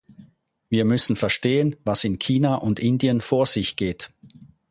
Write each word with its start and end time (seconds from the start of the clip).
Wir 0.67 0.83
müssen 0.83 1.15
verstehen, 1.15 1.75
was 1.85 2.03
in 2.05 2.17
China 2.17 2.55
und 2.55 2.79
Indien 2.79 3.21
vor 3.21 3.45
sich 3.45 3.75
geht. 3.75 4.09